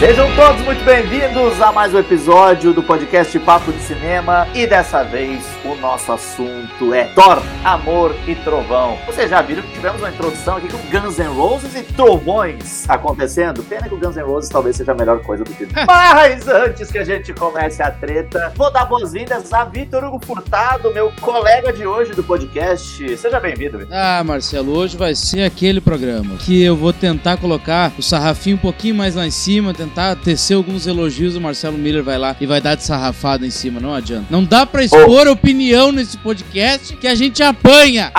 [0.00, 5.02] Sejam todos muito bem-vindos a mais um episódio do podcast Papo de Cinema e dessa
[5.02, 8.96] vez o nosso assunto é Thor, Amor e Trovão.
[9.04, 13.62] Vocês já viram que tivemos uma introdução aqui com Guns N' Roses e trovões acontecendo?
[13.62, 15.70] Pena que o Guns N' Roses talvez seja a melhor coisa do filme.
[15.86, 20.94] Mas antes que a gente comece a treta, vou dar boas-vindas a Vitor Hugo Furtado,
[20.94, 23.18] meu colega de hoje do podcast.
[23.18, 23.94] Seja bem-vindo, Vitor.
[23.94, 28.60] Ah, Marcelo, hoje vai ser aquele programa que eu vou tentar colocar o sarrafinho um
[28.60, 32.36] pouquinho mais lá em cima, tentar tentar tecer alguns elogios, o Marcelo Miller vai lá
[32.40, 34.26] e vai dar de sarrafada em cima, não adianta.
[34.30, 35.32] Não dá pra expor oh.
[35.32, 38.12] opinião nesse podcast que a gente apanha.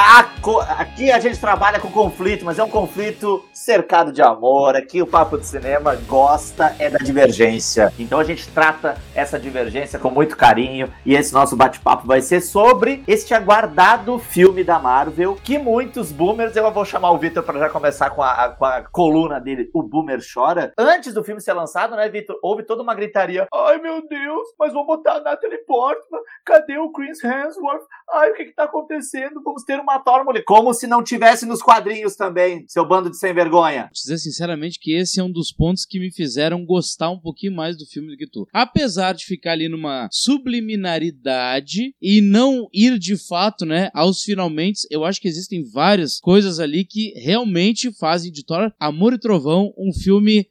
[0.77, 4.75] aqui a gente trabalha com conflito, mas é um conflito cercado de amor.
[4.75, 7.93] Aqui o Papo de Cinema gosta é da divergência.
[7.97, 12.41] Então a gente trata essa divergência com muito carinho e esse nosso bate-papo vai ser
[12.41, 17.59] sobre este aguardado filme da Marvel que muitos boomers, eu vou chamar o Victor para
[17.59, 20.73] já começar com a, com a coluna dele, o Boomer Chora.
[20.77, 22.37] Antes do filme ser lançado, né, Vitor?
[22.41, 23.47] Houve toda uma gritaria.
[23.53, 26.19] Ai, meu Deus, mas vou botar a Natalie Portman.
[26.45, 27.83] Cadê o Chris Hemsworth?
[28.13, 29.41] Ai, o que que tá acontecendo?
[29.43, 33.33] Vamos ter uma Thor Como se não tivesse nos quadrinhos também, seu bando de sem
[33.33, 33.83] vergonha.
[33.83, 37.55] Vou dizer sinceramente que esse é um dos pontos que me fizeram gostar um pouquinho
[37.55, 38.47] mais do filme do que tu.
[38.51, 45.05] Apesar de ficar ali numa subliminaridade e não ir de fato, né, aos finalmente, eu
[45.05, 49.93] acho que existem várias coisas ali que realmente fazem de Thor Amor e Trovão um
[49.93, 50.47] filme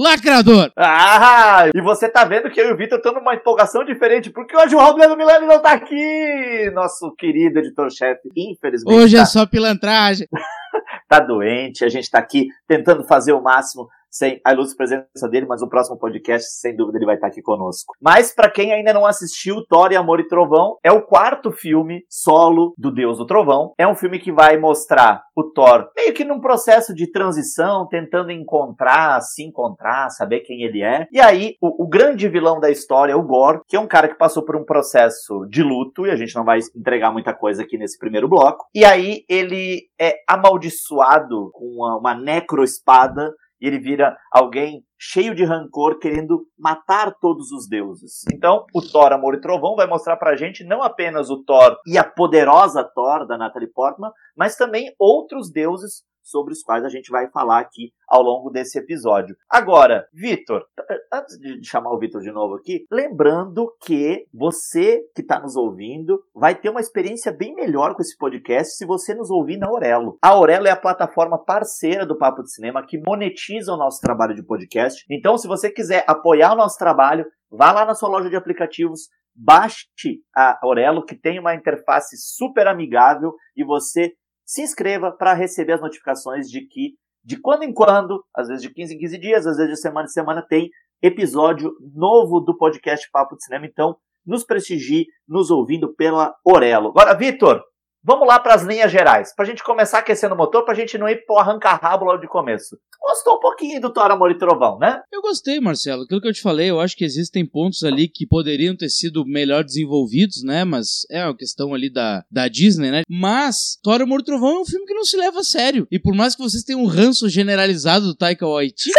[0.00, 0.72] Lacrador!
[0.78, 4.56] Ah, e você tá vendo que eu e o Vitor estamos numa empolgação diferente, porque
[4.56, 6.70] hoje o Romulo Milani não tá aqui!
[6.72, 8.96] Nosso querido editor-chefe, infelizmente.
[8.96, 9.22] Hoje é tá...
[9.24, 10.26] é só pilantragem.
[11.06, 15.46] tá doente, a gente tá aqui tentando fazer o máximo sem a ilustre presença dele,
[15.46, 17.94] mas o próximo podcast, sem dúvida, ele vai estar aqui conosco.
[18.00, 22.04] Mas para quem ainda não assistiu Thor e Amor e Trovão, é o quarto filme
[22.08, 23.72] solo do Deus do Trovão.
[23.78, 28.30] É um filme que vai mostrar o Thor meio que num processo de transição, tentando
[28.30, 31.06] encontrar, se encontrar, saber quem ele é.
[31.12, 34.18] E aí, o, o grande vilão da história o Gore, que é um cara que
[34.18, 37.78] passou por um processo de luto, e a gente não vai entregar muita coisa aqui
[37.78, 38.66] nesse primeiro bloco.
[38.74, 45.44] E aí, ele é amaldiçoado com uma, uma necroespada e ele vira alguém cheio de
[45.44, 48.24] rancor, querendo matar todos os deuses.
[48.32, 51.96] Então, o Thor Amor e Trovão vai mostrar pra gente não apenas o Thor e
[51.96, 57.10] a poderosa Thor da Natalie Portman, mas também outros deuses sobre os quais a gente
[57.10, 59.36] vai falar aqui ao longo desse episódio.
[59.48, 60.64] Agora, Vitor,
[61.12, 66.22] antes de chamar o Vitor de novo aqui, lembrando que você que está nos ouvindo
[66.34, 70.18] vai ter uma experiência bem melhor com esse podcast se você nos ouvir na Aurelo.
[70.22, 74.34] A Aurelo é a plataforma parceira do Papo de Cinema que monetiza o nosso trabalho
[74.34, 75.04] de podcast.
[75.10, 79.08] Então, se você quiser apoiar o nosso trabalho, vá lá na sua loja de aplicativos,
[79.34, 79.86] baixe
[80.34, 84.12] a Aurelo, que tem uma interface super amigável e você
[84.50, 86.94] se inscreva para receber as notificações de que,
[87.24, 90.06] de quando em quando, às vezes de 15 em 15 dias, às vezes de semana
[90.06, 90.68] em semana, tem
[91.00, 93.64] episódio novo do podcast Papo de Cinema.
[93.64, 93.96] Então,
[94.26, 96.88] nos prestigie nos ouvindo pela Orelo.
[96.88, 97.62] Agora, Vitor,
[98.02, 100.76] Vamos lá para as linhas gerais, para a gente começar aquecendo o motor, para a
[100.76, 102.78] gente não ir pro arranca-rabo logo de começo.
[102.98, 105.02] Gostou um pouquinho do Thor, Amor e Trovão, né?
[105.12, 106.04] Eu gostei, Marcelo.
[106.04, 109.24] Aquilo que eu te falei, eu acho que existem pontos ali que poderiam ter sido
[109.26, 110.64] melhor desenvolvidos, né?
[110.64, 113.02] Mas é uma questão ali da, da Disney, né?
[113.08, 115.86] Mas Thor, Amor e Trovão é um filme que não se leva a sério.
[115.90, 118.90] E por mais que vocês tenham um ranço generalizado do Taika Waititi,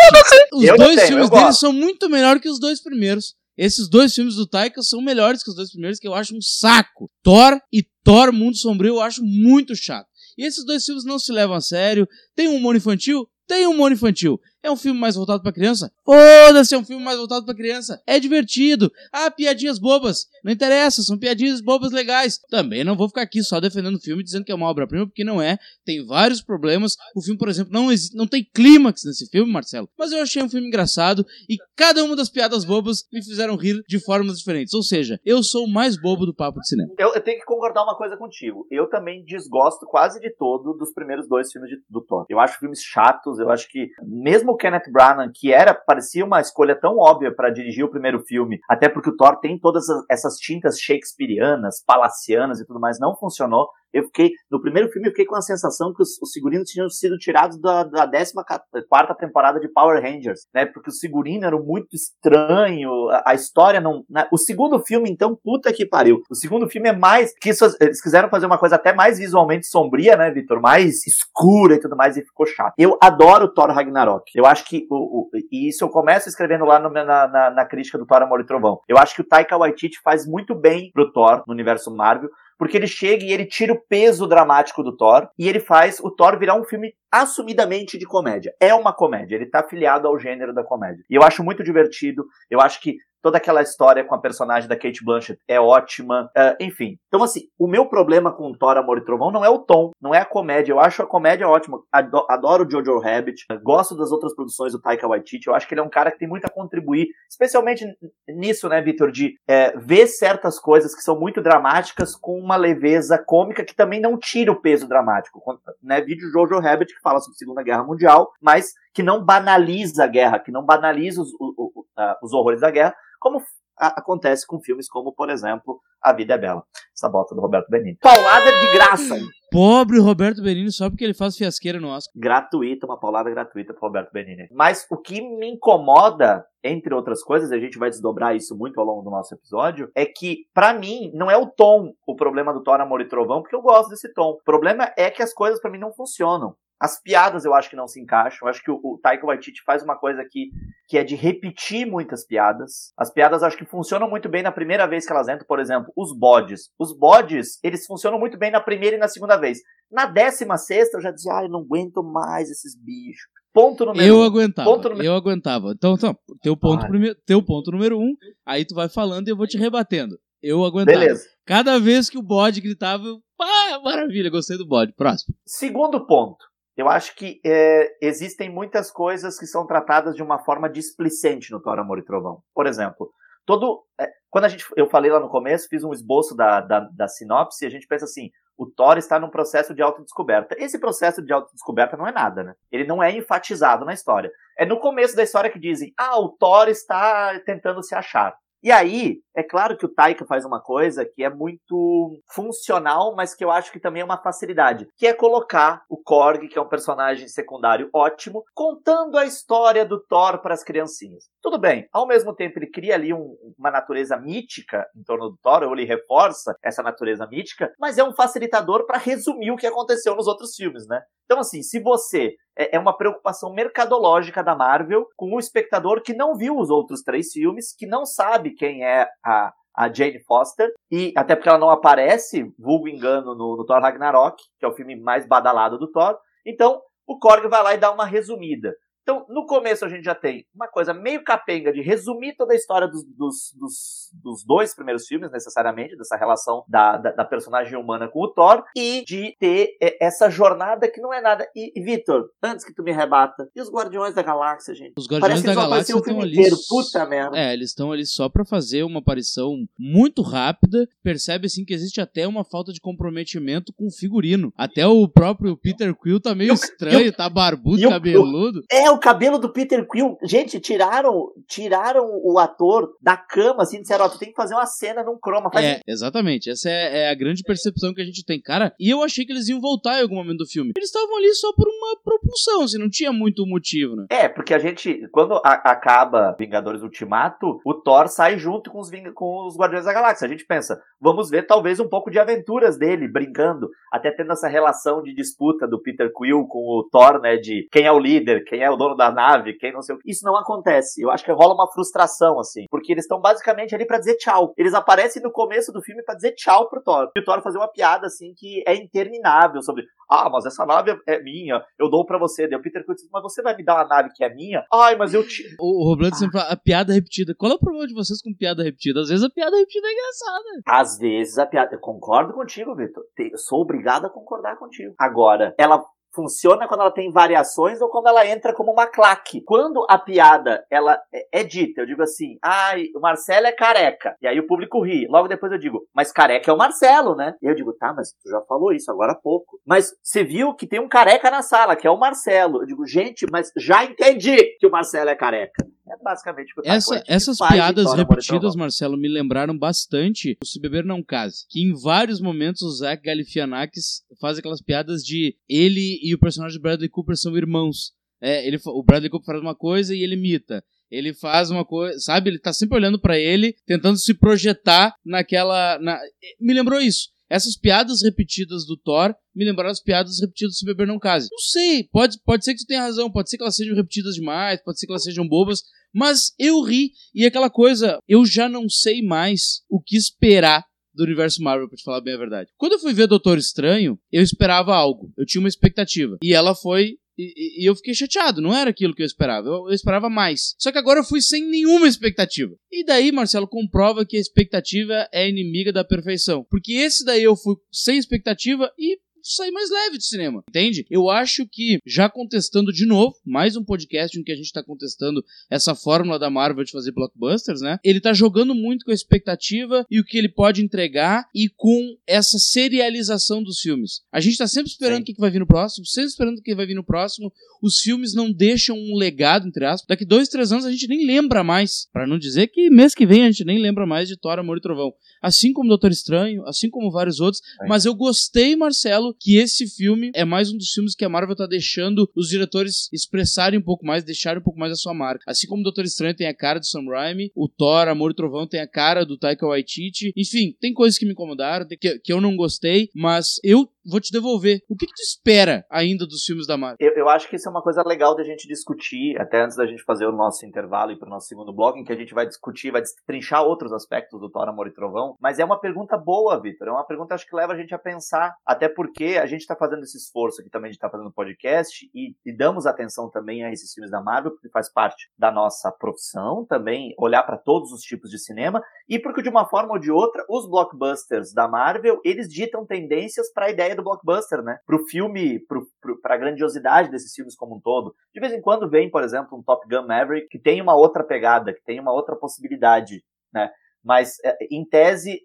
[0.54, 3.36] os eu dois tenho, filmes dele são muito melhores que os dois primeiros.
[3.58, 6.42] Esses dois filmes do Taika são melhores que os dois primeiros, que eu acho um
[6.42, 7.10] saco.
[7.24, 10.08] Thor e Thor Mundo Sombrio eu acho muito chato.
[10.38, 12.08] E esses dois filmes não se levam a sério.
[12.36, 13.28] Tem um humor infantil?
[13.48, 14.40] Tem um humor infantil.
[14.64, 15.92] É um filme mais voltado para criança?
[16.06, 18.00] Foda-se, é um filme mais voltado para criança.
[18.06, 18.92] É divertido.
[19.12, 20.28] Ah, piadinhas bobas.
[20.44, 22.40] Não interessa, são piadinhas bobas legais.
[22.50, 25.24] Também não vou ficar aqui só defendendo o filme dizendo que é uma obra-prima, porque
[25.24, 25.58] não é.
[25.84, 26.96] Tem vários problemas.
[27.16, 29.90] O filme, por exemplo, não, não tem clímax nesse filme, Marcelo.
[29.98, 33.82] Mas eu achei um filme engraçado e cada uma das piadas bobas me fizeram rir
[33.88, 34.76] de formas diferentes.
[34.76, 36.94] Ou seja, eu sou o mais bobo do papo de cinema.
[37.00, 38.68] Eu, eu tenho que concordar uma coisa contigo.
[38.70, 42.26] Eu também desgosto quase de todo dos primeiros dois filmes de, do Thor.
[42.30, 43.40] Eu acho filmes chatos.
[43.40, 47.34] Eu acho que mesmo mesmo o Kenneth Branagh, que era parecia uma escolha tão óbvia
[47.34, 52.60] para dirigir o primeiro filme, até porque o Thor tem todas essas tintas shakespearianas, palacianas
[52.60, 53.70] e tudo mais, não funcionou.
[53.94, 56.90] Eu fiquei, no primeiro filme, eu fiquei com a sensação que os, os figurinos tinham
[56.90, 60.66] sido tirados da, da 14 temporada de Power Rangers, né?
[60.66, 64.04] Porque o figurino era muito estranho, a, a história não.
[64.10, 64.28] Né?
[64.32, 66.22] O segundo filme, então, puta que pariu.
[66.30, 67.34] O segundo filme é mais.
[67.38, 70.62] que isso, Eles quiseram fazer uma coisa até mais visualmente sombria, né, Vitor?
[70.62, 72.74] Mais escura e tudo mais, e ficou chato.
[72.78, 74.32] Eu adoro Thor Ragnarok.
[74.36, 74.88] Eu acho que.
[74.90, 78.22] O, o, e isso eu começo escrevendo lá no, na, na, na crítica do Thor
[78.22, 78.80] Amor e Trovão.
[78.88, 82.30] Eu acho que o Taika Waititi faz muito bem pro Thor no universo Marvel
[82.62, 86.12] porque ele chega e ele tira o peso dramático do Thor e ele faz o
[86.12, 88.54] Thor virar um filme assumidamente de comédia.
[88.60, 91.04] É uma comédia, ele tá afiliado ao gênero da comédia.
[91.10, 94.76] E eu acho muito divertido, eu acho que toda aquela história com a personagem da
[94.76, 96.98] Kate Blanchett é ótima, uh, enfim.
[97.08, 100.14] Então, assim, o meu problema com Thor, Amor e Trovão não é o tom, não
[100.14, 100.74] é a comédia.
[100.74, 105.08] Eu acho a comédia ótima, adoro o Jojo Rabbit, gosto das outras produções do Taika
[105.08, 107.86] Waititi, eu acho que ele é um cara que tem muito a contribuir, especialmente
[108.28, 113.18] nisso, né, Victor, de é, ver certas coisas que são muito dramáticas com uma leveza
[113.18, 115.42] cômica que também não tira o peso dramático.
[115.82, 120.04] Né, vídeo Jojo Rabbit que fala sobre a Segunda Guerra Mundial, mas que não banaliza
[120.04, 121.86] a guerra, que não banaliza os, os,
[122.24, 123.42] os horrores da guerra, como
[123.78, 126.64] acontece com filmes como, por exemplo, A Vida é Bela.
[126.96, 127.98] Essa bota do Roberto Benini.
[128.00, 129.16] Paulada de graça!
[129.52, 132.14] Pobre Roberto Benini, só porque ele faz fiasqueira no Oscar.
[132.16, 134.48] Gratuita, uma paulada gratuita pro Roberto Benini.
[134.52, 138.86] Mas o que me incomoda, entre outras coisas, a gente vai desdobrar isso muito ao
[138.86, 142.64] longo do nosso episódio, é que, para mim, não é o tom o problema do
[142.64, 144.32] Thor, Amor e Trovão, porque eu gosto desse tom.
[144.32, 146.56] O problema é que as coisas para mim não funcionam.
[146.82, 148.48] As piadas eu acho que não se encaixam.
[148.48, 150.50] Eu acho que o, o Taika Waititi faz uma coisa aqui
[150.88, 152.92] que é de repetir muitas piadas.
[152.98, 155.94] As piadas acho que funcionam muito bem na primeira vez que elas entram, por exemplo,
[155.96, 156.72] os bodes.
[156.80, 159.60] Os bodes, eles funcionam muito bem na primeira e na segunda vez.
[159.92, 163.30] Na décima sexta eu já dizia, ah, eu não aguento mais esses bichos.
[163.54, 164.24] Ponto número eu um.
[164.24, 165.06] Aguentava, ponto número...
[165.06, 165.72] Eu aguentava.
[165.74, 169.38] Então, então teu, ponto primeiro, teu ponto número um, aí tu vai falando e eu
[169.38, 170.18] vou te rebatendo.
[170.42, 170.98] Eu aguentava.
[170.98, 171.28] Beleza.
[171.46, 174.94] Cada vez que o bode gritava, eu, pá, maravilha, gostei do bode.
[174.94, 175.36] Próximo.
[175.46, 176.51] Segundo ponto.
[176.76, 181.62] Eu acho que é, existem muitas coisas que são tratadas de uma forma displicente no
[181.62, 182.42] Thor, Amor e Trovão.
[182.54, 183.12] Por exemplo,
[183.46, 183.84] todo.
[184.00, 187.08] É, quando a gente, eu falei lá no começo, fiz um esboço da, da, da
[187.08, 190.56] sinopse, a gente pensa assim: o Thor está num processo de autodescoberta.
[190.58, 192.54] Esse processo de autodescoberta não é nada, né?
[192.72, 194.32] Ele não é enfatizado na história.
[194.58, 198.36] É no começo da história que dizem: ah, o Thor está tentando se achar.
[198.64, 203.34] E aí, é claro que o Taika faz uma coisa que é muito funcional, mas
[203.34, 206.62] que eu acho que também é uma facilidade, que é colocar o Korg, que é
[206.62, 211.31] um personagem secundário ótimo, contando a história do Thor para as criancinhas.
[211.42, 215.38] Tudo bem, ao mesmo tempo ele cria ali um, uma natureza mítica em torno do
[215.42, 219.66] Thor, ou ele reforça essa natureza mítica, mas é um facilitador para resumir o que
[219.66, 221.02] aconteceu nos outros filmes, né?
[221.26, 226.14] Então, assim, se você é, é uma preocupação mercadológica da Marvel com o espectador que
[226.14, 230.72] não viu os outros três filmes, que não sabe quem é a, a Jane Foster,
[230.92, 234.74] e até porque ela não aparece, vulgo engano, no, no Thor Ragnarok, que é o
[234.74, 236.18] filme mais badalado do Thor.
[236.46, 238.76] Então, o Korg vai lá e dá uma resumida.
[239.02, 242.56] Então, no começo a gente já tem uma coisa meio capenga de resumir toda a
[242.56, 247.78] história dos, dos, dos, dos dois primeiros filmes, necessariamente, dessa relação da, da, da, personagem
[247.78, 251.48] humana com o Thor, e de ter é, essa jornada que não é nada.
[251.56, 254.94] E, e Vitor, antes que tu me rebata, e os Guardiões da Galáxia, gente?
[254.98, 256.34] Os Guardiões da Galáxia estão ali.
[256.34, 256.58] Inteiro.
[256.70, 257.38] Puta merda.
[257.38, 260.88] É, eles estão ali só para fazer uma aparição muito rápida.
[261.04, 264.54] Percebe assim que existe até uma falta de comprometimento com o figurino.
[264.56, 268.62] Até o próprio Peter Quill tá meio eu, estranho, eu, tá barbudo, cabeludo.
[268.72, 270.18] Eu, é, o cabelo do Peter Quill.
[270.24, 274.66] Gente, tiraram, tiraram o ator da cama, assim, disseram, ó, tu tem que fazer uma
[274.66, 275.52] cena num croma.
[275.52, 276.50] Faz é, exatamente.
[276.50, 278.42] Essa é, é, a grande percepção que a gente tem.
[278.42, 280.72] Cara, e eu achei que eles iam voltar em algum momento do filme.
[280.76, 284.06] Eles estavam ali só por uma propulsão, assim, não tinha muito motivo, né?
[284.10, 288.90] É, porque a gente, quando a, acaba Vingadores Ultimato, o Thor sai junto com os,
[289.14, 290.26] com os Guardiões da Galáxia.
[290.26, 294.48] A gente pensa, vamos ver talvez um pouco de aventuras dele, brincando, até tendo essa
[294.48, 298.44] relação de disputa do Peter Quill com o Thor, né, de quem é o líder,
[298.46, 300.10] quem é o dono da nave, quem não sei o que.
[300.10, 301.02] Isso não acontece.
[301.02, 304.54] Eu acho que rola uma frustração, assim, porque eles estão basicamente ali para dizer tchau.
[304.58, 307.10] Eles aparecem no começo do filme para dizer tchau pro Thor.
[307.16, 310.98] E o Thor fazer uma piada, assim, que é interminável sobre, ah, mas essa nave
[311.08, 312.48] é minha, eu dou para você.
[312.48, 314.66] Daí o Peter Quill diz, mas você vai me dar uma nave que é minha?
[314.74, 315.44] Ai, mas eu te...
[315.60, 316.16] O, o ah.
[316.16, 317.36] sempre fala, a piada repetida.
[317.38, 319.02] Qual é o problema de vocês com piada repetida?
[319.02, 320.62] Às vezes a piada repetida é engraçada.
[320.68, 321.76] Às vezes a piada...
[321.76, 323.04] Eu concordo contigo, Vitor.
[323.18, 324.94] Eu sou obrigado a concordar contigo.
[325.00, 329.42] Agora, ela funciona quando ela tem variações ou quando ela entra como uma claque.
[329.42, 334.16] Quando a piada ela é, é dita, eu digo assim, ai, o Marcelo é careca.
[334.22, 335.08] E aí o público ri.
[335.08, 337.36] Logo depois eu digo, mas careca é o Marcelo, né?
[337.42, 339.60] E eu digo, tá, mas tu já falou isso agora há pouco.
[339.66, 342.62] Mas você viu que tem um careca na sala, que é o Marcelo.
[342.62, 345.66] Eu digo, gente, mas já entendi que o Marcelo é careca.
[345.88, 350.86] É basicamente o que Essa, Essas piadas repetidas, Marcelo, me lembraram bastante o Se Beber
[350.86, 351.46] Não Case.
[351.50, 356.58] Que em vários momentos o Zach Galifianakis faz aquelas piadas de ele e o personagem
[356.58, 357.94] de Bradley Cooper são irmãos.
[358.22, 360.64] É, ele, o Bradley Cooper faz uma coisa e ele imita.
[360.92, 362.30] Ele faz uma coisa, sabe?
[362.30, 365.80] Ele tá sempre olhando para ele, tentando se projetar naquela.
[365.80, 365.98] Na...
[366.40, 367.10] Me lembrou isso.
[367.32, 371.30] Essas piadas repetidas do Thor me lembraram as piadas repetidas do Se Beber Não Case.
[371.32, 374.16] Não sei, pode, pode ser que tu tenha razão, pode ser que elas sejam repetidas
[374.16, 375.62] demais, pode ser que elas sejam bobas,
[375.94, 381.04] mas eu ri e aquela coisa, eu já não sei mais o que esperar do
[381.04, 382.50] universo Marvel, pra te falar bem a verdade.
[382.58, 385.10] Quando eu fui ver Doutor Estranho, eu esperava algo.
[385.18, 386.18] Eu tinha uma expectativa.
[386.22, 386.98] E ela foi
[387.36, 389.48] e, e, eu fiquei chateado, não era aquilo que eu esperava.
[389.48, 390.56] Eu, eu, esperava mais.
[390.58, 392.54] Só que agora eu fui sem nenhuma expectativa.
[392.72, 396.46] E daí, Marcelo, comprova que a expectativa é inimiga da perfeição.
[396.50, 400.86] Porque esse daí eu fui sem expectativa e sair mais leve do cinema, entende?
[400.90, 404.64] Eu acho que, já contestando de novo, mais um podcast em que a gente tá
[404.64, 407.80] contestando essa fórmula da Marvel de fazer blockbusters, né?
[407.84, 411.96] Ele tá jogando muito com a expectativa e o que ele pode entregar e com
[412.08, 414.02] essa serialização dos filmes.
[414.12, 416.42] A gente tá sempre esperando o que, que vai vir no próximo, sempre esperando o
[416.42, 417.32] que vai vir no próximo.
[417.62, 419.88] Os filmes não deixam um legado, entre aspas.
[419.88, 421.88] Daqui dois, três anos a gente nem lembra mais.
[421.92, 424.58] para não dizer que mês que vem a gente nem lembra mais de Thor, Amor
[424.58, 424.94] e Trovão.
[425.22, 427.42] Assim como Doutor Estranho, assim como vários outros.
[427.62, 427.68] É.
[427.68, 431.36] Mas eu gostei, Marcelo, que esse filme é mais um dos filmes que a Marvel
[431.36, 435.24] tá deixando os diretores expressarem um pouco mais, deixarem um pouco mais a sua marca.
[435.28, 438.16] Assim como o Doutor Estranho tem a cara do Sam Raimi, o Thor, Amor e
[438.16, 440.12] Trovão tem a cara do Taika Waititi.
[440.16, 444.12] Enfim, tem coisas que me incomodaram, que, que eu não gostei, mas eu vou te
[444.12, 444.60] devolver.
[444.70, 446.78] O que, que tu espera ainda dos filmes da Marvel?
[446.80, 449.66] Eu, eu, acho que isso é uma coisa legal da gente discutir, até antes da
[449.66, 452.14] gente fazer o nosso intervalo e para o nosso segundo bloco, em que a gente
[452.14, 455.16] vai discutir, vai trinchar outros aspectos do Thor, Amor e Trovão.
[455.20, 456.68] Mas é uma pergunta boa, Vitor.
[456.68, 459.56] É uma pergunta acho que leva a gente a pensar, até porque a gente está
[459.56, 463.44] fazendo esse esforço aqui também de estar tá fazendo podcast e, e, damos atenção também
[463.44, 467.72] a esses filmes da Marvel, porque faz parte da nossa profissão também, olhar para todos
[467.72, 471.48] os tipos de cinema, e porque de uma forma ou de outra, os blockbusters da
[471.48, 474.60] Marvel, eles ditam tendências para a ideia do blockbuster, né?
[474.66, 477.96] Pro filme, pro, pro, pra grandiosidade desses filmes como um todo.
[478.14, 481.04] De vez em quando vem, por exemplo, um Top Gun Maverick que tem uma outra
[481.04, 483.50] pegada, que tem uma outra possibilidade, né?
[483.84, 485.20] Mas, é, em tese,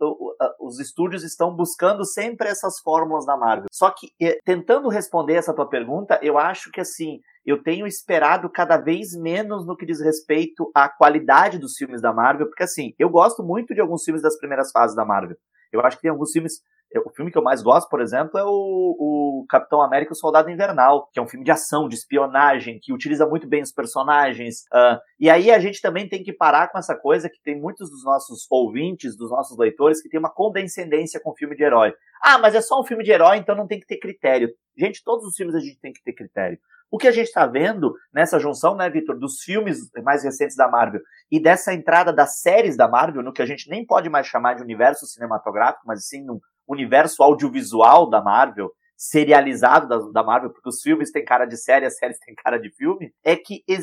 [0.58, 3.66] os estúdios estão buscando sempre essas fórmulas da Marvel.
[3.70, 8.48] Só que, é, tentando responder essa tua pergunta, eu acho que, assim, eu tenho esperado
[8.48, 12.94] cada vez menos no que diz respeito à qualidade dos filmes da Marvel, porque, assim,
[12.98, 15.36] eu gosto muito de alguns filmes das primeiras fases da Marvel.
[15.70, 16.62] Eu acho que tem alguns filmes
[17.04, 20.50] o filme que eu mais gosto, por exemplo, é o, o Capitão América o Soldado
[20.50, 24.62] Invernal, que é um filme de ação, de espionagem, que utiliza muito bem os personagens.
[24.72, 27.90] Uh, e aí a gente também tem que parar com essa coisa que tem muitos
[27.90, 31.92] dos nossos ouvintes, dos nossos leitores, que tem uma condescendência com filme de herói.
[32.22, 34.50] Ah, mas é só um filme de herói, então não tem que ter critério.
[34.76, 36.58] Gente, todos os filmes a gente tem que ter critério.
[36.90, 40.68] O que a gente está vendo nessa junção, né, Vitor, dos filmes mais recentes da
[40.68, 41.00] Marvel
[41.30, 44.54] e dessa entrada das séries da Marvel, no que a gente nem pode mais chamar
[44.54, 46.38] de universo cinematográfico, mas sim num
[46.68, 51.86] universo audiovisual da Marvel, serializado da, da Marvel, porque os filmes têm cara de série,
[51.86, 53.78] as séries têm cara de filme, é que é,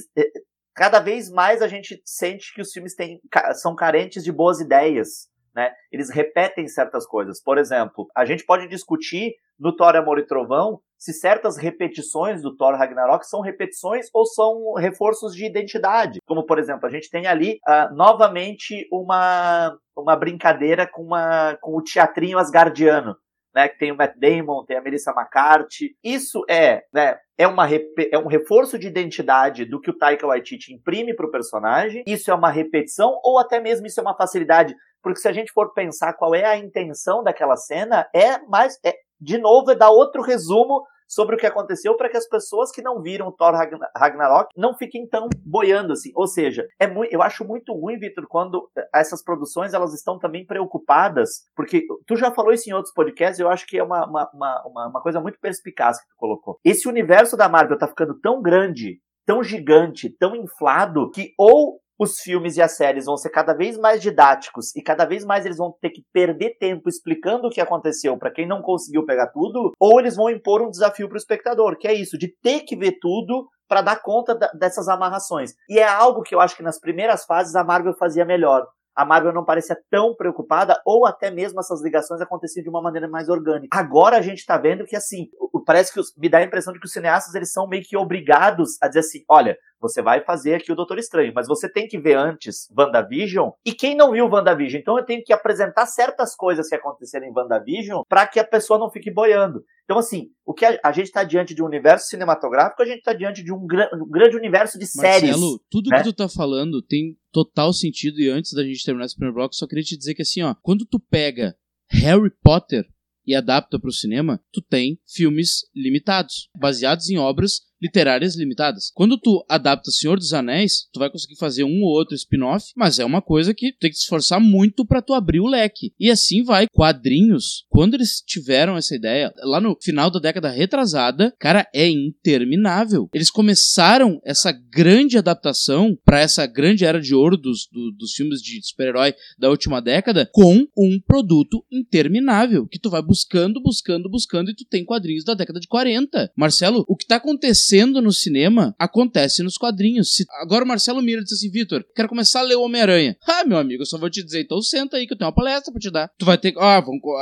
[0.74, 3.22] cada vez mais a gente sente que os filmes têm,
[3.56, 5.28] são carentes de boas ideias.
[5.56, 5.72] Né?
[5.92, 7.42] Eles repetem certas coisas.
[7.42, 12.56] Por exemplo, a gente pode discutir no Thor Amor e Trovão se certas repetições do
[12.56, 16.20] Thor Ragnarok são repetições ou são reforços de identidade.
[16.26, 21.78] Como, por exemplo, a gente tem ali uh, novamente uma, uma brincadeira com, uma, com
[21.78, 23.16] o teatrinho asgardiano.
[23.56, 25.96] Né, que tem o Matt Damon, tem a Melissa McCarthy.
[26.04, 30.74] Isso é, né, é, uma, é um reforço de identidade do que o Taika Waititi
[30.74, 32.04] imprime para o personagem.
[32.08, 35.52] Isso é uma repetição ou até mesmo isso é uma facilidade, porque se a gente
[35.52, 39.90] for pensar qual é a intenção daquela cena, é mais é, de novo é dar
[39.90, 43.54] outro resumo sobre o que aconteceu para que as pessoas que não viram Thor
[43.96, 46.12] Ragnarok não fiquem tão boiando assim.
[46.16, 50.46] Ou seja, é muito, eu acho muito ruim, Vitor, quando essas produções elas estão também
[50.46, 54.32] preocupadas, porque tu já falou isso em outros podcasts, eu acho que é uma, uma,
[54.34, 56.58] uma, uma coisa muito perspicaz que tu colocou.
[56.64, 62.20] Esse universo da Marvel tá ficando tão grande, tão gigante, tão inflado, que ou os
[62.20, 65.58] filmes e as séries vão ser cada vez mais didáticos e cada vez mais eles
[65.58, 69.72] vão ter que perder tempo explicando o que aconteceu para quem não conseguiu pegar tudo,
[69.80, 72.76] ou eles vão impor um desafio para o espectador, que é isso, de ter que
[72.76, 75.54] ver tudo para dar conta dessas amarrações.
[75.70, 79.06] E é algo que eu acho que nas primeiras fases a Marvel fazia melhor a
[79.06, 83.28] Marvel não parecia tão preocupada, ou até mesmo essas ligações aconteciam de uma maneira mais
[83.28, 83.78] orgânica.
[83.78, 85.30] Agora a gente está vendo que, assim,
[85.66, 87.98] parece que os, me dá a impressão de que os cineastas eles são meio que
[87.98, 91.88] obrigados a dizer assim: olha, você vai fazer aqui o Doutor Estranho, mas você tem
[91.88, 93.50] que ver antes WandaVision.
[93.66, 94.80] E quem não viu WandaVision?
[94.80, 98.80] Então eu tenho que apresentar certas coisas que aconteceram em WandaVision para que a pessoa
[98.80, 99.62] não fique boiando.
[99.84, 103.00] Então, assim, o que a, a gente está diante de um universo cinematográfico, a gente
[103.00, 105.30] está diante de um, um, grande universo de Marcelo, séries.
[105.32, 105.98] Marcelo, tudo né?
[105.98, 108.22] que tu tá falando tem total sentido.
[108.22, 110.56] E antes da gente terminar esse primeiro bloco, só queria te dizer que assim, ó,
[110.62, 111.54] quando tu pega
[111.92, 112.86] Harry Potter
[113.26, 118.90] e adapta para o cinema, tu tem filmes limitados, baseados em obras literárias limitadas.
[118.94, 122.98] Quando tu adapta Senhor dos Anéis, tu vai conseguir fazer um ou outro spin-off, mas
[122.98, 125.92] é uma coisa que tu tem que se esforçar muito para tu abrir o leque.
[126.00, 126.68] E assim vai.
[126.72, 133.10] Quadrinhos, quando eles tiveram essa ideia, lá no final da década retrasada, cara, é interminável.
[133.14, 138.42] Eles começaram essa grande adaptação para essa grande era de ouro dos, do, dos filmes
[138.42, 144.52] de super-herói da última década com um produto interminável que tu vai buscando, buscando, buscando
[144.52, 146.32] e tu tem quadrinhos da década de 40.
[146.38, 150.16] Marcelo, o que tá acontecendo no cinema acontece nos quadrinhos.
[150.16, 150.26] Se...
[150.42, 153.18] Agora o Marcelo Mira disse assim, Vitor, quero começar a ler o Homem-Aranha.
[153.34, 155.36] Ah, meu amigo, eu só vou te dizer, então senta aí que eu tenho uma
[155.36, 156.10] palestra pra te dar.
[156.20, 156.80] Tu vai ter, ah,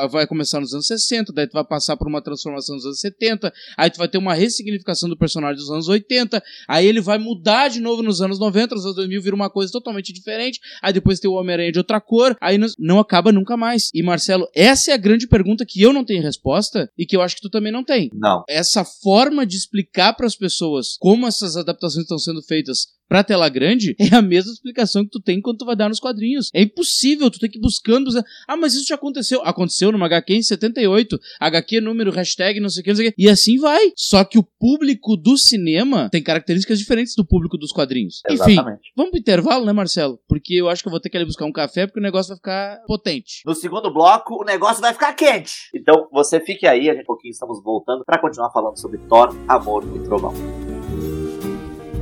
[0.07, 3.51] vai começar nos anos 60, daí tu vai passar por uma transformação nos anos 70,
[3.77, 7.69] aí tu vai ter uma ressignificação do personagem dos anos 80, aí ele vai mudar
[7.69, 11.19] de novo nos anos 90, nos anos 2000 vira uma coisa totalmente diferente, aí depois
[11.19, 13.89] tem o Homem-Aranha de outra cor, aí não acaba nunca mais.
[13.93, 17.21] E Marcelo, essa é a grande pergunta que eu não tenho resposta e que eu
[17.21, 18.09] acho que tu também não tem.
[18.13, 18.43] Não.
[18.49, 23.49] Essa forma de explicar para as pessoas como essas adaptações estão sendo feitas pra tela
[23.49, 26.49] grande é a mesma explicação que tu tem quando tu vai dar nos quadrinhos.
[26.53, 28.09] É impossível, tu tem que ir buscando.
[28.47, 29.41] Ah, mas isso já aconteceu.
[29.43, 31.19] Aconteceu numa HQ em 78.
[31.37, 33.21] HQ número, hashtag, não sei o que, não sei o que.
[33.21, 33.91] E assim vai.
[33.97, 38.21] Só que o público do cinema tem características diferentes do público dos quadrinhos.
[38.29, 38.61] Exatamente.
[38.61, 40.17] Enfim, vamos pro intervalo, né, Marcelo?
[40.25, 42.29] Porque eu acho que eu vou ter que ir buscar um café porque o negócio
[42.29, 43.41] vai ficar potente.
[43.45, 45.69] No segundo bloco, o negócio vai ficar quente.
[45.75, 49.35] Então, você fique aí, a gente um pouquinho estamos voltando para continuar falando sobre Thor,
[49.49, 50.70] Amor e Trovão.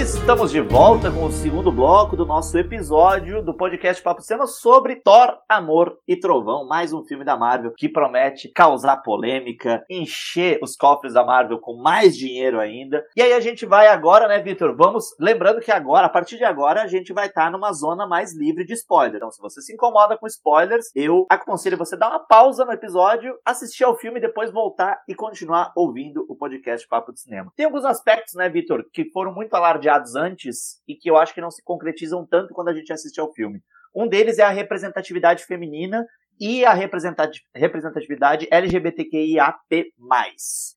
[0.00, 4.96] Estamos de volta com o segundo bloco do nosso episódio do podcast Papo Cinema sobre
[4.96, 10.74] Thor, Amor e Trovão, mais um filme da Marvel que promete causar polêmica, encher os
[10.74, 13.04] cofres da Marvel com mais dinheiro ainda.
[13.14, 14.74] E aí a gente vai agora, né, Victor?
[14.74, 18.06] Vamos, lembrando que agora, a partir de agora, a gente vai estar tá numa zona
[18.06, 19.16] mais livre de spoilers.
[19.16, 23.36] Então, se você se incomoda com spoilers, eu aconselho você dar uma pausa no episódio,
[23.44, 27.52] assistir ao filme, depois voltar e continuar ouvindo o podcast Papo de Cinema.
[27.54, 31.40] Tem alguns aspectos, né, Victor, que foram muito alardeados antes e que eu acho que
[31.40, 33.60] não se concretizam tanto quando a gente assiste ao filme.
[33.94, 36.06] Um deles é a representatividade feminina
[36.40, 39.92] e a representatividade LGBTQIAP+.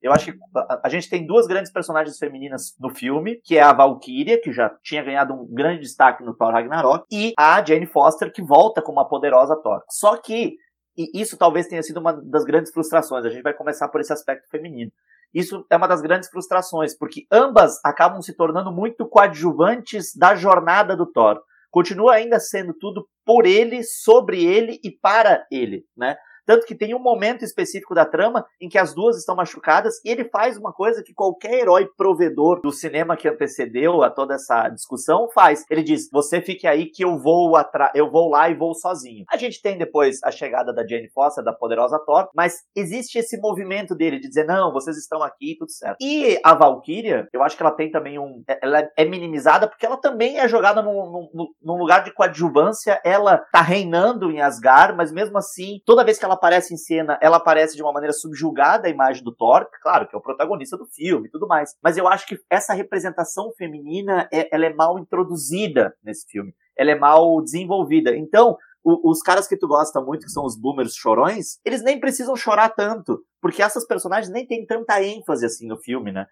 [0.02, 0.40] Eu acho que
[0.84, 4.70] a gente tem duas grandes personagens femininas no filme, que é a Valkyria, que já
[4.84, 9.00] tinha ganhado um grande destaque no Thor Ragnarok, e a Jane Foster, que volta como
[9.00, 9.82] uma poderosa Thor.
[9.90, 10.58] Só que,
[10.98, 14.12] e isso talvez tenha sido uma das grandes frustrações, a gente vai começar por esse
[14.12, 14.92] aspecto feminino.
[15.34, 20.96] Isso é uma das grandes frustrações, porque ambas acabam se tornando muito coadjuvantes da jornada
[20.96, 21.42] do Thor.
[21.72, 26.16] Continua ainda sendo tudo por ele, sobre ele e para ele, né?
[26.46, 30.10] Tanto que tem um momento específico da trama em que as duas estão machucadas e
[30.10, 34.70] ele faz uma coisa que qualquer herói provedor do cinema que antecedeu a toda essa
[34.70, 35.64] discussão faz.
[35.70, 37.54] Ele diz: "Você fique aí que eu vou
[37.94, 39.26] eu vou lá e vou sozinho".
[39.30, 43.38] A gente tem depois a chegada da Jane Foster, da poderosa Thor, mas existe esse
[43.40, 45.98] movimento dele de dizer: "Não, vocês estão aqui, tudo certo".
[46.02, 49.98] E a Valkyria, eu acho que ela tem também um ela é minimizada porque ela
[49.98, 55.12] também é jogada num, num, num lugar de coadjuvância, ela tá reinando em Asgard, mas
[55.12, 58.14] mesmo assim, toda vez que ela ela aparece em cena, ela aparece de uma maneira
[58.14, 61.76] subjugada à imagem do Thor, claro que é o protagonista do filme e tudo mais.
[61.82, 66.54] Mas eu acho que essa representação feminina, é, ela é mal introduzida nesse filme.
[66.76, 68.16] Ela é mal desenvolvida.
[68.16, 72.00] Então, o, os caras que tu gosta muito, que são os boomers chorões, eles nem
[72.00, 76.26] precisam chorar tanto, porque essas personagens nem têm tanta ênfase assim no filme, né?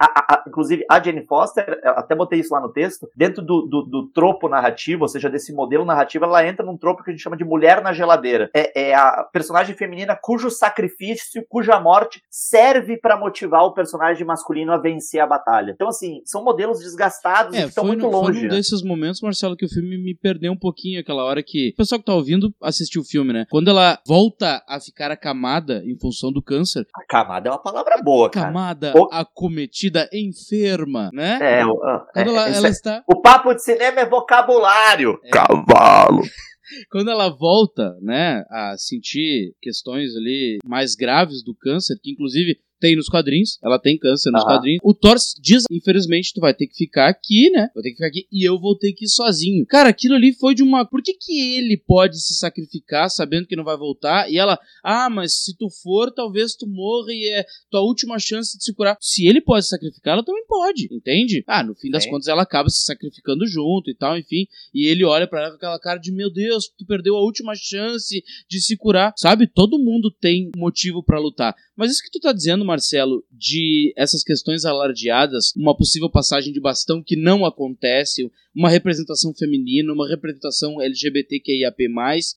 [0.00, 3.82] A, a, inclusive, a Jane Foster, até botei isso lá no texto, dentro do, do,
[3.82, 7.22] do, tropo narrativo, ou seja, desse modelo narrativo, ela entra num tropo que a gente
[7.22, 8.50] chama de mulher na geladeira.
[8.54, 14.72] É, é a personagem feminina cujo sacrifício, cuja morte serve para motivar o personagem masculino
[14.72, 15.72] a vencer a batalha.
[15.72, 18.38] Então, assim, são modelos desgastados é, e que estão muito no, longe.
[18.38, 21.72] Foi um desses momentos, Marcelo, que o filme me perdeu um pouquinho aquela hora que.
[21.74, 23.44] O pessoal que tá ouvindo assistiu o filme, né?
[23.50, 26.86] Quando ela volta a ficar acamada em função do câncer.
[26.94, 28.46] Acamada é uma palavra boa, cara.
[28.46, 29.08] Acamada, o...
[29.12, 31.38] acometida metida enferma, né?
[31.60, 33.02] É, o, Quando é, ela, ela é- está.
[33.08, 35.18] o papo de cinema é vocabulário.
[35.24, 35.30] É.
[35.30, 36.22] Cavalo.
[36.90, 42.94] Quando ela volta, né, a sentir questões ali mais graves do câncer, que inclusive tem
[42.94, 44.54] nos quadrinhos, ela tem câncer nos Aham.
[44.54, 44.80] quadrinhos.
[44.84, 47.68] O Thor diz, infelizmente, tu vai ter que ficar aqui, né?
[47.74, 49.66] Vai ter que ficar aqui e eu vou ter que ir sozinho.
[49.66, 50.84] Cara, aquilo ali foi de uma.
[50.84, 54.30] Por que, que ele pode se sacrificar sabendo que não vai voltar?
[54.30, 58.56] E ela, ah, mas se tu for, talvez tu morra e é tua última chance
[58.56, 58.96] de se curar.
[59.00, 61.42] Se ele pode se sacrificar, ela também pode, entende?
[61.48, 62.10] Ah, no fim das Sim.
[62.10, 64.46] contas ela acaba se sacrificando junto e tal, enfim.
[64.72, 67.54] E ele olha pra ela com aquela cara de: Meu Deus, tu perdeu a última
[67.56, 69.12] chance de se curar.
[69.16, 69.48] Sabe?
[69.48, 71.52] Todo mundo tem motivo pra lutar.
[71.76, 76.60] Mas isso que tu tá dizendo, Marcelo, de essas questões alardeadas, uma possível passagem de
[76.60, 81.84] bastão que não acontece, uma representação feminina, uma representação LGBTQIAP+.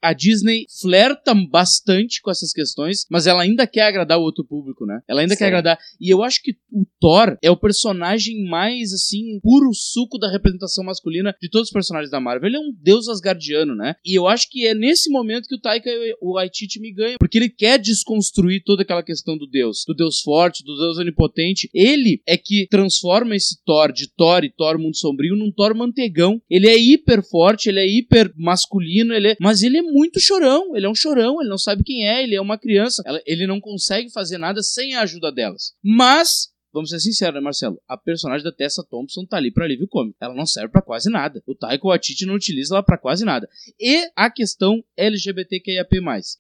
[0.02, 4.86] A Disney flerta bastante com essas questões, mas ela ainda quer agradar o outro público,
[4.86, 4.99] né?
[5.08, 5.39] Ela ainda Sim.
[5.39, 5.80] quer agradar.
[5.99, 10.84] E eu acho que o Thor é o personagem mais, assim, puro suco da representação
[10.84, 12.49] masculina de todos os personagens da Marvel.
[12.49, 13.95] Ele é um deus asgardiano, né?
[14.06, 15.89] E eu acho que é nesse momento que o Taika
[16.21, 20.21] o Waititi me ganha, porque ele quer desconstruir toda aquela questão do deus, do deus
[20.21, 21.69] forte, do deus onipotente.
[21.73, 26.41] Ele é que transforma esse Thor de Thor e Thor Mundo Sombrio num Thor mantegão.
[26.49, 29.37] Ele é hiper forte, ele é hiper masculino, ele é...
[29.39, 32.35] mas ele é muito chorão, ele é um chorão, ele não sabe quem é, ele
[32.35, 33.03] é uma criança.
[33.25, 35.73] Ele não consegue fazer nada sem a ajuda delas.
[35.83, 37.82] Mas Vamos ser sinceros, né, Marcelo?
[37.88, 40.17] A personagem da Tessa Thompson tá ali pra alívio cômico.
[40.21, 41.41] Ela não serve pra quase nada.
[41.45, 43.47] O Taika Waititi não utiliza ela pra quase nada.
[43.79, 45.89] E a questão LGBTQIAP+.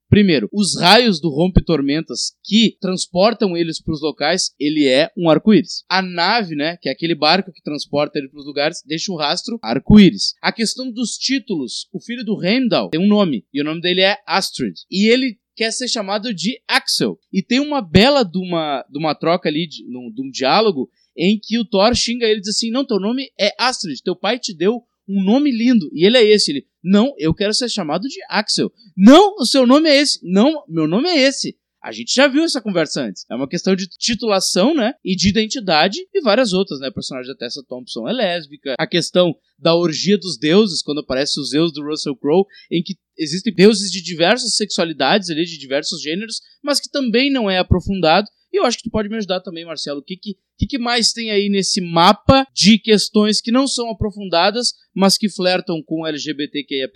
[0.09, 5.83] Primeiro, os raios do Rompe Tormentas que transportam eles pros locais, ele é um arco-íris.
[5.89, 9.59] A nave, né, que é aquele barco que transporta ele pros lugares, deixa um rastro
[9.61, 10.33] arco-íris.
[10.41, 14.01] A questão dos títulos, o filho do Heimdall tem um nome, e o nome dele
[14.01, 14.75] é Astrid.
[14.89, 17.19] E ele quer ser chamado de Axel.
[17.33, 21.37] E tem uma bela de uma, de uma troca ali, de, de um diálogo, em
[21.37, 24.39] que o Thor xinga ele e diz assim: Não, teu nome é Astrid, teu pai
[24.39, 26.51] te deu um nome lindo, e ele é esse.
[26.51, 28.71] Ele, não, eu quero ser chamado de Axel.
[28.95, 30.19] Não, o seu nome é esse.
[30.23, 31.57] Não, meu nome é esse.
[31.81, 33.25] A gente já viu essa conversa antes.
[33.29, 34.93] É uma questão de titulação, né?
[35.03, 36.87] E de identidade e várias outras, né?
[36.87, 38.75] A personagem da Tessa Thompson é lésbica.
[38.77, 42.95] A questão da orgia dos deuses, quando aparece os Zeus do Russell Crowe, em que
[43.17, 48.27] existem deuses de diversas sexualidades ali, de diversos gêneros, mas que também não é aprofundado.
[48.51, 49.99] E eu acho que tu pode me ajudar também, Marcelo.
[49.99, 53.89] O que, que, que, que mais tem aí nesse mapa de questões que não são
[53.89, 56.91] aprofundadas, mas que flertam com LGBTQIAP+.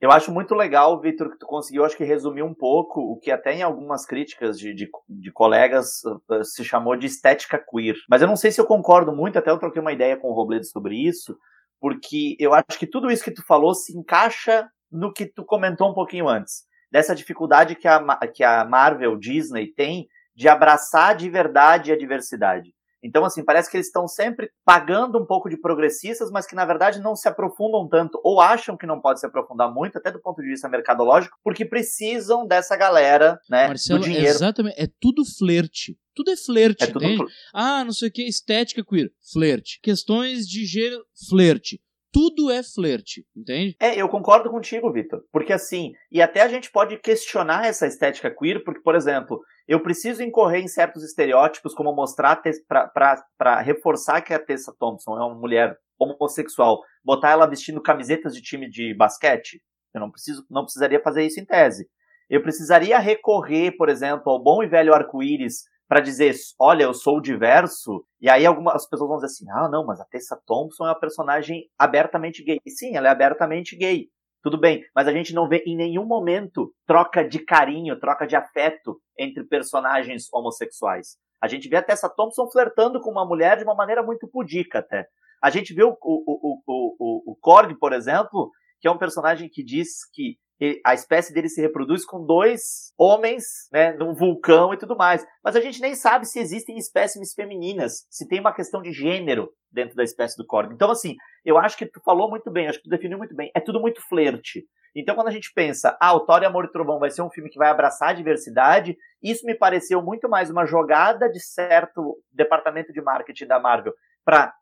[0.00, 3.30] Eu acho muito legal, Vitor, que tu conseguiu, acho que resumir um pouco o que
[3.30, 7.94] até em algumas críticas de, de, de colegas uh, se chamou de estética queer.
[8.10, 10.34] Mas eu não sei se eu concordo muito, até eu troquei uma ideia com o
[10.34, 11.36] Robledo sobre isso,
[11.80, 15.90] porque eu acho que tudo isso que tu falou se encaixa no que tu comentou
[15.90, 16.64] um pouquinho antes.
[16.90, 22.72] Dessa dificuldade que a, que a Marvel, Disney tem de abraçar de verdade a diversidade.
[23.04, 26.64] Então, assim, parece que eles estão sempre pagando um pouco de progressistas, mas que na
[26.64, 30.20] verdade não se aprofundam tanto, ou acham que não pode se aprofundar muito, até do
[30.20, 34.26] ponto de vista mercadológico, porque precisam dessa galera, né, Marcelo, do dinheiro.
[34.28, 35.98] exatamente, é tudo flerte.
[36.14, 39.80] Tudo é flerte, É tudo pro- Ah, não sei o que, estética queer, flerte.
[39.82, 41.80] Questões de gênero, flerte.
[42.14, 43.76] Tudo é flerte, entende?
[43.80, 45.24] É, eu concordo contigo, Vitor.
[45.32, 49.82] Porque assim, e até a gente pode questionar essa estética queer, porque, por exemplo, eu
[49.82, 55.34] preciso incorrer em certos estereótipos, como mostrar para reforçar que a Tessa Thompson é uma
[55.34, 59.60] mulher homossexual, botar ela vestindo camisetas de time de basquete.
[59.92, 61.88] Eu não preciso, não precisaria fazer isso em tese.
[62.30, 67.20] Eu precisaria recorrer, por exemplo, ao bom e velho arco-íris para dizer, olha, eu sou
[67.20, 70.88] diverso, e aí algumas pessoas vão dizer assim, ah, não, mas a Tessa Thompson é
[70.88, 72.58] uma personagem abertamente gay.
[72.68, 74.08] Sim, ela é abertamente gay.
[74.42, 78.36] Tudo bem, mas a gente não vê em nenhum momento troca de carinho, troca de
[78.36, 81.16] afeto entre personagens homossexuais.
[81.40, 84.80] A gente vê a Tessa Thompson flertando com uma mulher de uma maneira muito pudica
[84.80, 85.06] até.
[85.42, 89.48] A gente vê o, o, o, o, o, Korg, por exemplo, que é um personagem
[89.50, 90.38] que diz que
[90.84, 95.26] a espécie dele se reproduz com dois homens, né, num vulcão e tudo mais.
[95.42, 99.50] Mas a gente nem sabe se existem espécimes femininas, se tem uma questão de gênero
[99.70, 100.72] dentro da espécie do Korg.
[100.72, 103.50] Então, assim, eu acho que tu falou muito bem, acho que tu definiu muito bem.
[103.54, 104.64] É tudo muito flerte.
[104.96, 107.30] Então, quando a gente pensa, ah, o Thor e Amor e Trovão vai ser um
[107.30, 112.16] filme que vai abraçar a diversidade, isso me pareceu muito mais uma jogada de certo
[112.32, 113.92] departamento de marketing da Marvel
[114.24, 114.54] para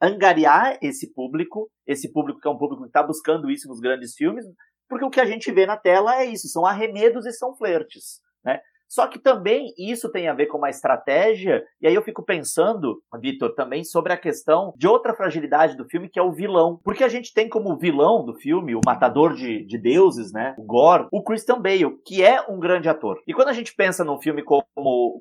[0.00, 4.14] angariar esse público, esse público que é um público que está buscando isso nos grandes
[4.14, 4.44] filmes,
[4.92, 8.20] porque o que a gente vê na tela é isso, são arremedos e são flertes,
[8.44, 8.60] né?
[8.86, 13.02] Só que também isso tem a ver com uma estratégia, e aí eu fico pensando,
[13.18, 16.78] Vitor, também sobre a questão de outra fragilidade do filme, que é o vilão.
[16.84, 20.54] Porque a gente tem como vilão do filme, o matador de, de deuses, né?
[20.58, 23.18] O Gore, o Christian Bale, que é um grande ator.
[23.26, 24.66] E quando a gente pensa num filme como,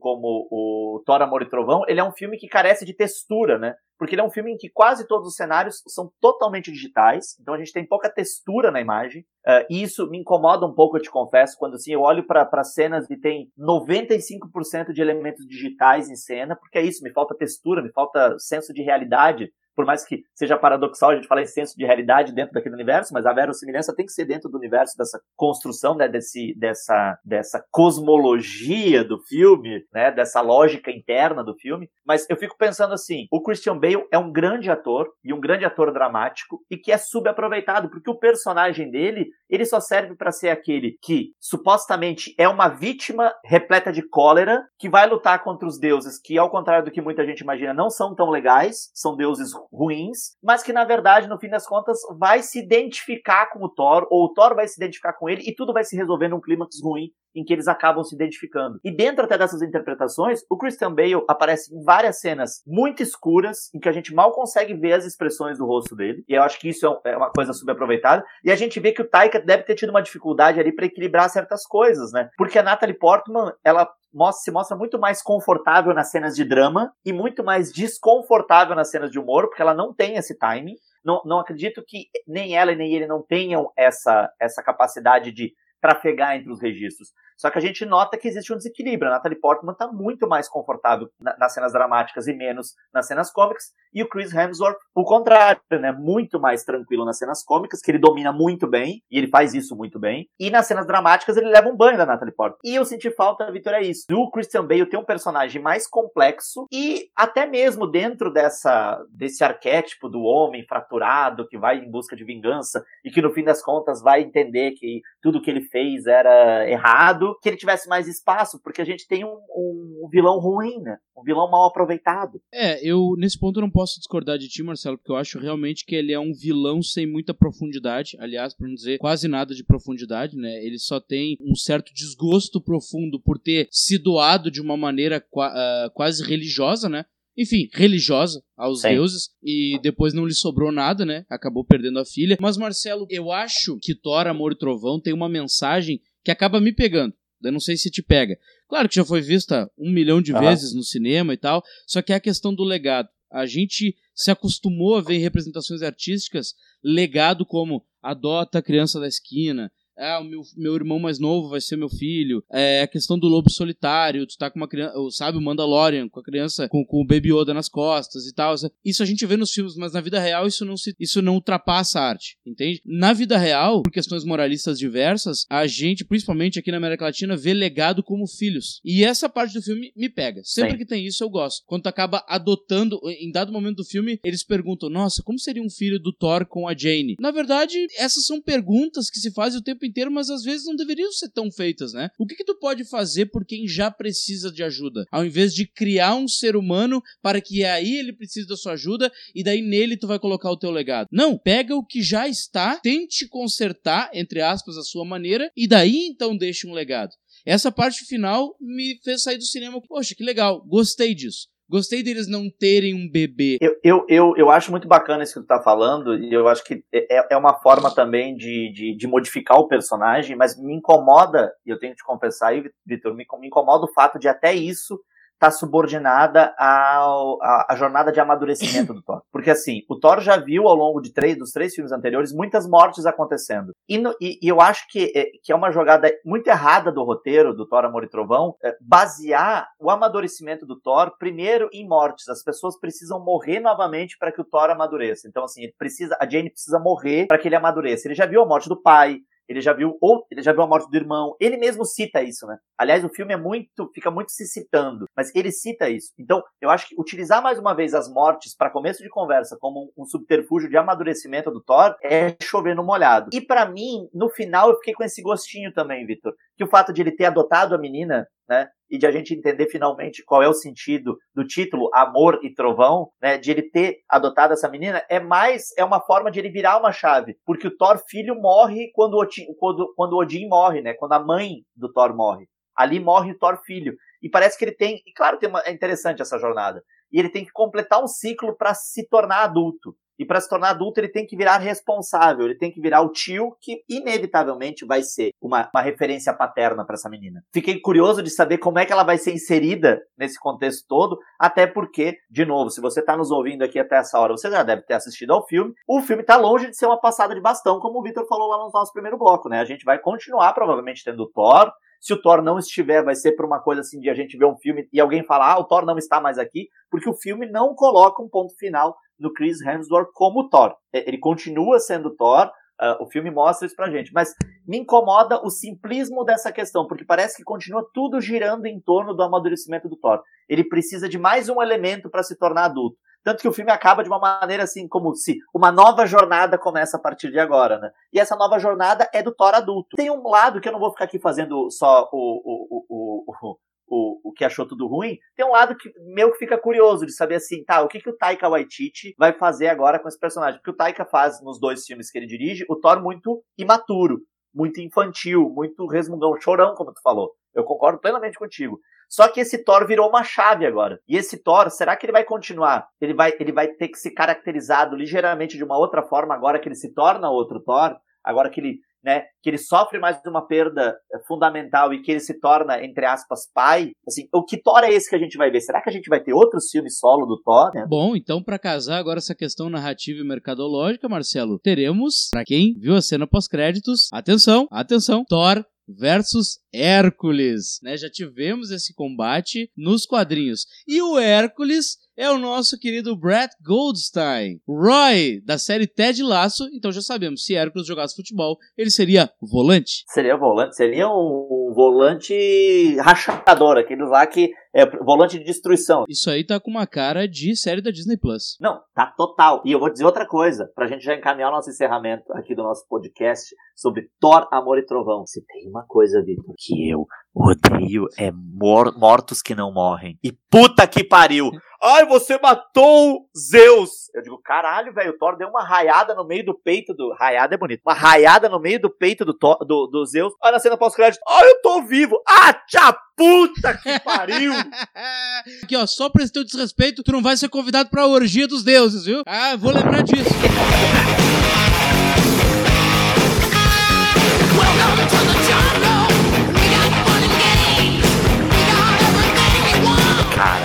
[0.01, 3.75] como o Thor, Amor e Trovão, ele é um filme que carece de textura, né?
[4.01, 7.53] Porque ele é um filme em que quase todos os cenários são totalmente digitais, então
[7.53, 11.01] a gente tem pouca textura na imagem, uh, e isso me incomoda um pouco, eu
[11.03, 16.15] te confesso, quando assim, eu olho para cenas e tem 95% de elementos digitais em
[16.15, 20.23] cena, porque é isso, me falta textura, me falta senso de realidade, por mais que
[20.35, 23.95] seja paradoxal a gente falar em senso de realidade dentro daquele universo, mas a verossimilhança
[23.95, 29.83] tem que ser dentro do universo dessa construção, né, desse, dessa, dessa cosmologia do filme,
[29.93, 31.89] né, dessa lógica interna do filme.
[32.05, 35.65] Mas eu fico pensando assim, o Christian Bale é um grande ator e um grande
[35.65, 40.49] ator dramático e que é subaproveitado, porque o personagem dele, ele só serve para ser
[40.49, 46.19] aquele que supostamente é uma vítima repleta de cólera que vai lutar contra os deuses
[46.19, 50.37] que, ao contrário do que muita gente imagina, não são tão legais, são deuses ruins,
[50.41, 54.25] mas que na verdade, no fim das contas, vai se identificar com o Thor, ou
[54.25, 57.11] o Thor vai se identificar com ele, e tudo vai se resolver num clímax ruim
[57.35, 58.79] em que eles acabam se identificando.
[58.83, 63.79] E dentro até dessas interpretações, o Christian Bale aparece em várias cenas muito escuras, em
[63.79, 66.69] que a gente mal consegue ver as expressões do rosto dele, e eu acho que
[66.69, 69.75] isso é, é uma coisa subaproveitada, e a gente vê que o Taika deve ter
[69.75, 72.29] tido uma dificuldade ali para equilibrar certas coisas, né?
[72.37, 76.91] Porque a Natalie Portman, ela mostra, se mostra muito mais confortável nas cenas de drama
[77.05, 80.75] e muito mais desconfortável nas cenas de humor, porque ela não tem esse timing.
[81.03, 86.37] Não, não acredito que nem ela nem ele não tenham essa, essa capacidade de trafegar
[86.37, 87.11] entre os registros.
[87.41, 89.09] Só que a gente nota que existe um desequilíbrio.
[89.09, 93.31] A Natalie Portman está muito mais confortável na, nas cenas dramáticas e menos nas cenas
[93.31, 93.73] cômicas.
[93.91, 95.91] E o Chris Hemsworth, o contrário, né?
[95.91, 99.75] Muito mais tranquilo nas cenas cômicas, que ele domina muito bem, e ele faz isso
[99.75, 100.29] muito bem.
[100.39, 102.59] E nas cenas dramáticas ele leva um banho da Natalie Portman.
[102.63, 104.05] E eu senti falta, Vitor, é isso.
[104.11, 110.07] O Christian Bale tem um personagem mais complexo e até mesmo dentro dessa desse arquétipo
[110.07, 113.99] do homem fraturado que vai em busca de vingança e que no fim das contas
[113.99, 118.81] vai entender que tudo que ele fez era errado que ele tivesse mais espaço, porque
[118.81, 120.97] a gente tem um, um, vilão ruim, né?
[121.17, 122.41] Um vilão mal aproveitado.
[122.53, 125.85] É, eu nesse ponto eu não posso discordar de ti, Marcelo, porque eu acho realmente
[125.85, 128.17] que ele é um vilão sem muita profundidade.
[128.19, 130.63] Aliás, para não dizer quase nada de profundidade, né?
[130.65, 135.91] Ele só tem um certo desgosto profundo por ter se doado de uma maneira uh,
[135.93, 137.05] quase religiosa, né?
[137.37, 138.89] enfim, religiosa aos Sim.
[138.89, 141.25] deuses e depois não lhe sobrou nada, né?
[141.29, 142.37] Acabou perdendo a filha.
[142.39, 146.73] Mas Marcelo, eu acho que Thor, Amor e Trovão tem uma mensagem que acaba me
[146.73, 147.13] pegando.
[147.43, 148.37] Eu não sei se te pega.
[148.67, 150.39] Claro que já foi vista um milhão de uhum.
[150.39, 153.09] vezes no cinema e tal, só que é a questão do legado.
[153.31, 159.07] A gente se acostumou a ver em representações artísticas legado como adota a criança da
[159.07, 162.43] esquina, ah, o meu, meu irmão mais novo vai ser meu filho.
[162.51, 166.19] É a questão do lobo solitário, tu tá com uma criança, sabe, o Mandalorian, com
[166.19, 168.55] a criança com, com o Baby Yoda nas costas e tal.
[168.83, 171.35] Isso a gente vê nos filmes, mas na vida real isso não, se, isso não
[171.35, 172.81] ultrapassa a arte, entende?
[172.85, 177.53] Na vida real, por questões moralistas diversas, a gente, principalmente aqui na América Latina, vê
[177.53, 178.81] legado como filhos.
[178.83, 180.41] E essa parte do filme me pega.
[180.43, 180.77] Sempre Sim.
[180.77, 181.63] que tem isso, eu gosto.
[181.65, 185.69] Quando tu acaba adotando, em dado momento do filme, eles perguntam: nossa, como seria um
[185.69, 187.15] filho do Thor com a Jane?
[187.19, 190.75] Na verdade, essas são perguntas que se fazem o tempo inteiro, mas às vezes não
[190.75, 192.09] deveriam ser tão feitas, né?
[192.17, 195.05] O que, que tu pode fazer por quem já precisa de ajuda?
[195.11, 199.11] Ao invés de criar um ser humano para que aí ele precise da sua ajuda
[199.35, 201.07] e daí nele tu vai colocar o teu legado.
[201.11, 206.07] Não, pega o que já está, tente consertar, entre aspas, a sua maneira, e daí
[206.07, 207.11] então deixe um legado.
[207.45, 209.81] Essa parte final me fez sair do cinema.
[209.81, 211.47] Poxa, que legal, gostei disso.
[211.71, 213.57] Gostei deles não terem um bebê.
[213.61, 216.65] Eu, eu, eu, eu acho muito bacana isso que tu tá falando, e eu acho
[216.65, 221.49] que é, é uma forma também de, de, de modificar o personagem, mas me incomoda,
[221.65, 224.53] e eu tenho que te confessar aí, Vitor, me, me incomoda o fato de até
[224.53, 224.99] isso
[225.41, 229.23] está subordinada ao, à, à, jornada de amadurecimento do Thor.
[229.33, 232.69] Porque assim, o Thor já viu ao longo de três, dos três filmes anteriores muitas
[232.69, 233.71] mortes acontecendo.
[233.89, 237.03] E, no, e, e eu acho que é, que é uma jogada muito errada do
[237.03, 242.29] roteiro do Thor Amor e Trovão é, basear o amadurecimento do Thor primeiro em mortes.
[242.29, 245.27] As pessoas precisam morrer novamente para que o Thor amadureça.
[245.27, 248.07] Então assim, ele precisa, a Jane precisa morrer para que ele amadureça.
[248.07, 249.17] Ele já viu a morte do pai,
[249.51, 251.35] ele já viu ou ele já viu a morte do irmão.
[251.39, 252.57] Ele mesmo cita isso, né?
[252.77, 256.13] Aliás, o filme é muito, fica muito se citando, mas ele cita isso.
[256.17, 259.91] Então, eu acho que utilizar mais uma vez as mortes para começo de conversa como
[259.97, 263.29] um, um, subterfúgio de amadurecimento do Thor é chover no molhado.
[263.33, 266.93] E para mim, no final eu fiquei com esse gostinho também, Vitor, que o fato
[266.93, 268.67] de ele ter adotado a menina, né?
[268.91, 273.09] e de a gente entender finalmente qual é o sentido do título Amor e Trovão,
[273.21, 276.77] né, de ele ter adotado essa menina, é mais é uma forma de ele virar
[276.77, 281.13] uma chave, porque o Thor filho morre quando Odin, quando, quando Odin morre, né, quando
[281.13, 282.47] a mãe do Thor morre.
[282.75, 283.93] Ali morre o Thor filho.
[284.21, 286.81] E parece que ele tem, e claro, tem uma, é interessante essa jornada.
[287.11, 289.95] E ele tem que completar um ciclo para se tornar adulto.
[290.21, 293.11] E para se tornar adulto, ele tem que virar responsável, ele tem que virar o
[293.11, 297.43] tio que, inevitavelmente, vai ser uma, uma referência paterna para essa menina.
[297.51, 301.65] Fiquei curioso de saber como é que ela vai ser inserida nesse contexto todo, até
[301.65, 304.83] porque, de novo, se você está nos ouvindo aqui até essa hora, você já deve
[304.83, 305.73] ter assistido ao filme.
[305.87, 308.59] O filme está longe de ser uma passada de bastão, como o Victor falou lá
[308.59, 309.59] no nosso primeiro bloco, né?
[309.59, 313.45] A gente vai continuar, provavelmente, tendo Thor, se o Thor não estiver, vai ser por
[313.45, 315.85] uma coisa assim de a gente ver um filme e alguém falar, ah, o Thor
[315.85, 320.09] não está mais aqui, porque o filme não coloca um ponto final no Chris Hemsworth
[320.13, 320.75] como Thor.
[320.91, 324.11] Ele continua sendo Thor, uh, o filme mostra isso pra gente.
[324.11, 324.33] Mas
[324.67, 329.21] me incomoda o simplismo dessa questão, porque parece que continua tudo girando em torno do
[329.21, 330.23] amadurecimento do Thor.
[330.49, 332.97] Ele precisa de mais um elemento para se tornar adulto.
[333.23, 336.97] Tanto que o filme acaba de uma maneira assim, como se uma nova jornada começa
[336.97, 337.91] a partir de agora, né?
[338.11, 339.95] E essa nova jornada é do Thor adulto.
[339.95, 343.57] Tem um lado que eu não vou ficar aqui fazendo só o, o, o, o
[343.91, 347.35] o, que achou tudo ruim, tem um lado que meu que fica curioso de saber
[347.35, 350.59] assim, tá, o que, que o Taika Waititi vai fazer agora com esse personagem?
[350.59, 354.19] Porque o Taika faz nos dois filmes que ele dirige o Thor muito imaturo,
[354.53, 357.31] muito infantil, muito resmungão, chorão, como tu falou.
[357.53, 358.79] Eu concordo plenamente contigo.
[359.11, 360.97] Só que esse Thor virou uma chave agora.
[361.05, 362.87] E esse Thor, será que ele vai continuar?
[363.01, 366.69] Ele vai, ele vai ter que se caracterizado ligeiramente de uma outra forma agora que
[366.69, 367.97] ele se torna outro Thor?
[368.23, 372.09] Agora que ele, né, que ele sofre mais de uma perda eh, fundamental e que
[372.09, 373.91] ele se torna, entre aspas, pai?
[374.07, 375.59] Assim, o que Thor é esse que a gente vai ver?
[375.59, 377.69] Será que a gente vai ter outros filmes solo do Thor?
[377.73, 377.85] Né?
[377.89, 382.95] Bom, então para casar agora essa questão narrativa e mercadológica, Marcelo, teremos, para quem viu
[382.95, 385.65] a cena pós-créditos, atenção, atenção, Thor
[385.97, 387.97] versus Hércules, né?
[387.97, 390.65] Já tivemos esse combate nos quadrinhos.
[390.87, 394.59] E o Hércules é o nosso querido Brett Goldstein.
[394.67, 400.03] Roy, da série Ted Lasso, então já sabemos, se Hércules jogasse futebol, ele seria volante.
[400.07, 406.05] Seria volante, seria um volante rachador, aquele lá que é volante de destruição.
[406.07, 408.57] Isso aí tá com uma cara de série da Disney Plus.
[408.59, 409.61] Não, tá total.
[409.65, 412.63] E eu vou dizer outra coisa, pra gente já encaminhar o nosso encerramento aqui do
[412.63, 415.25] nosso podcast sobre Thor, Amor e Trovão.
[415.25, 420.17] Se tem uma coisa, Victor, que eu odeio é mor mortos que não morrem.
[420.23, 421.51] E puta que pariu!
[421.83, 423.89] Ai, você matou Zeus!
[424.13, 427.11] Eu digo, caralho, velho, o Thor deu uma raiada no meio do peito do.
[427.13, 427.81] Raiada é bonito.
[427.83, 430.31] Uma raiada no meio do peito do, Thor, do, do Zeus.
[430.43, 431.19] Olha na cena pós-crédito.
[431.27, 432.21] Ai, eu tô vivo!
[432.27, 432.95] Ah, tchau!
[433.17, 434.53] Puta que pariu!
[435.63, 438.63] Aqui, ó, só por esse teu desrespeito, tu não vai ser convidado pra orgia dos
[438.63, 439.23] deuses, viu?
[439.25, 440.29] Ah, vou lembrar disso.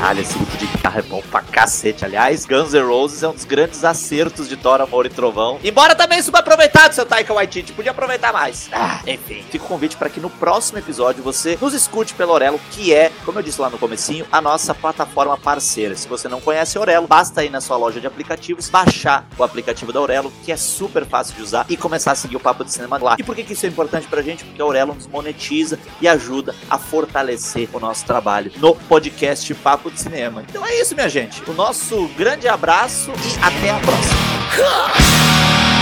[0.07, 2.05] Caralho, esse grupo de guitarra é bom pra cacete.
[2.05, 5.59] Aliás, Guns N' Roses é um dos grandes acertos de Thor, Amor e Trovão.
[5.65, 7.73] Embora também subaproveitado, seu Taika Waititi.
[7.73, 8.71] Podia aproveitar mais.
[8.73, 9.45] Ah, enfim.
[9.51, 13.11] Fica o convite para que no próximo episódio você nos escute pelo Orelo, que é,
[13.25, 15.97] como eu disse lá no comecinho, a nossa plataforma parceira.
[15.97, 19.93] Se você não conhece Orelo, basta ir na sua loja de aplicativos, baixar o aplicativo
[19.93, 22.73] da Orelo, que é super fácil de usar, e começar a seguir o Papo de
[22.73, 23.17] Cinema lá.
[23.19, 24.45] E por que, que isso é importante pra gente?
[24.45, 29.96] Porque a Orelo nos monetiza e ajuda a fortalecer o nosso trabalho no podcast Papo
[29.97, 30.45] de Cinema.
[30.49, 31.43] Então é isso, minha gente.
[31.51, 35.76] O nosso grande abraço e até a próxima.